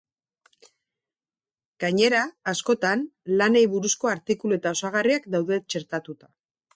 Gainera, 1.83 2.21
askotan, 2.53 3.03
lanei 3.41 3.63
buruzko 3.75 4.11
artikulu 4.13 4.57
eta 4.61 4.73
osagarriak 4.79 5.29
daude 5.37 5.61
txertatuta. 5.67 6.31